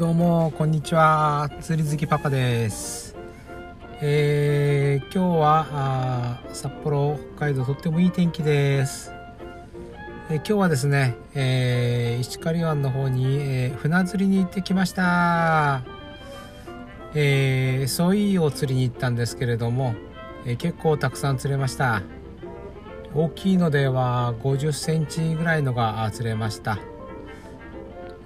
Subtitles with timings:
[0.00, 1.50] どうもこんにちは。
[1.60, 3.14] 釣り好きパパです。
[4.00, 9.12] えー、今日はあ札幌北海道とってもいい天気です。
[10.30, 15.82] え今日はですね、えー、石狩湾の方に、えー、船釣りに行ってきました。
[17.14, 19.94] えー、ソイを釣りに行ったんですけれども、
[20.46, 22.00] えー、結構たくさん釣れました。
[23.14, 26.78] 大きいのでは50センチぐらいのが釣れました。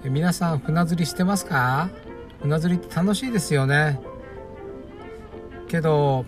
[0.09, 1.89] 皆さん船釣りしてますか？
[2.41, 3.99] 船釣りって楽しいですよね。
[5.67, 6.25] けど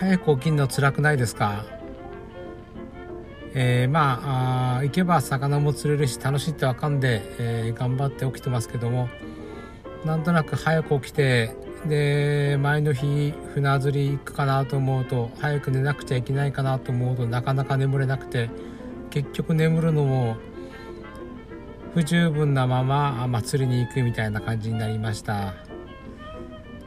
[0.00, 1.64] 早く起きるの辛くないですか？
[3.54, 9.08] えー、まあ行けば魚も釣れるし楽しいってわかんで、えー、頑張って起きてますけども
[10.04, 11.54] なんとなく早く起きて
[11.86, 18.48] で前の日船釣り行くかなと思うと早く寝なくちゃいけないかなと思うとなかなか眠れなくて
[19.10, 20.36] 結局眠るのも
[21.94, 25.54] 不十分なまま祭りに行くみたいな感じになりました。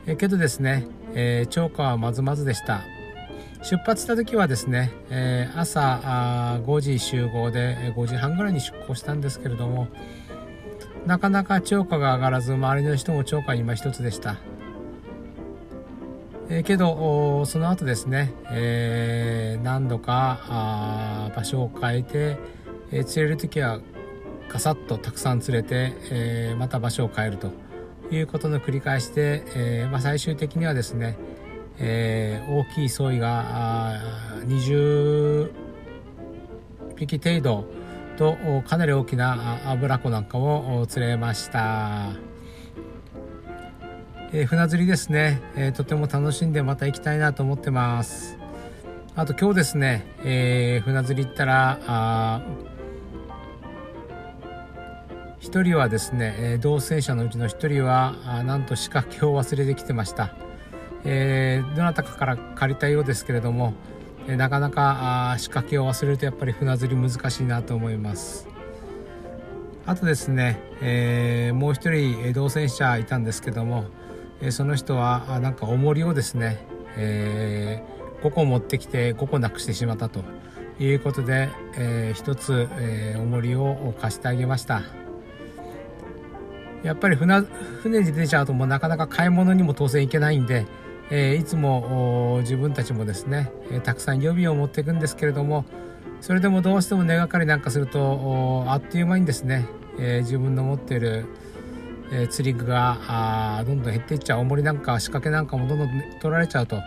[0.07, 2.81] えけどですね、えー、超過はまずまずでした。
[3.61, 9.87] 出発した時はですね、えー、朝5時集合で5時半ぐらいに出港したんですけれども
[11.07, 14.37] なかなか超過が上がらず周りの人も超過今一つでした。
[16.49, 22.37] え、けどその後ですね、えー、何度かあ場所を変えて、
[22.91, 23.79] えー、釣れる時は
[24.49, 27.51] ガサッとたくさん釣れて、えー、また場所を変えると
[28.11, 31.17] いうことの繰り返しで、えーまあ、最終的にはですね、
[31.77, 34.01] えー、大きいソイが
[34.45, 35.51] 20
[36.95, 37.66] 匹程度
[38.17, 42.11] とかなり大きな油子なんかを釣れました、
[44.31, 48.38] えー、船釣りですね、えー、とても楽しんでまた行きたいなと思ってます。
[49.17, 52.41] あと今日ですね、えー、船釣り行ったらあ
[55.45, 60.33] 1人はですねえ同棲者のうちの1人はなんと仕掛けを忘れてきてました、
[61.03, 63.73] えー、どなたかから借りたようですけれども
[64.28, 68.47] えなかなか仕掛けを忘れるとやっぱり船釣り難しいなと思います。
[69.85, 73.85] あとですね、えー、もう一人同棲者いたんですけども
[74.41, 76.66] えその人はなんか重りをですね、
[76.97, 80.23] えー、5個持ってきて5個なくしてしまったと
[80.79, 85.04] いうことで、えー、1つ、えー、重りを貸してあげました。
[86.85, 87.41] やっぱり船
[87.81, 90.68] 船で出ちゃうともうなかなか買い物にも当然行けないんで、
[91.09, 95.66] えー、いつも自分たちもですね、えー、たくさん予備を持っていくんですけれども
[96.22, 99.66] それでもどうしても根がかりなんかするとあっという間にですね、
[99.97, 101.25] えー、自分の持っている、
[102.12, 105.90] え釣り具がどんどん減っていっちゃう重りなんか仕掛けなんかもどんどん
[106.22, 106.81] 取られちゃうと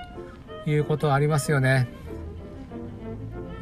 [0.65, 1.89] いうことはありますよね。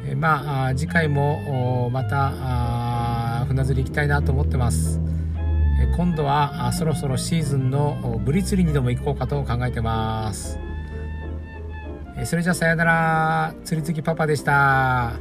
[0.07, 5.06] えまあ次回もまた船釣り行きたいなと思ってます。
[5.95, 10.59] 今度はそろそろシーズンのブリ釣りにでも行こうかと考えてます。
[12.25, 13.53] それじゃあさよなら。
[13.63, 15.13] 釣り好きパパでした。